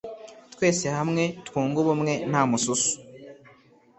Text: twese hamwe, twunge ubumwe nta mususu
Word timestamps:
twese 0.53 0.85
hamwe, 0.97 1.23
twunge 1.47 1.77
ubumwe 1.83 2.13
nta 2.29 2.41
mususu 2.49 2.91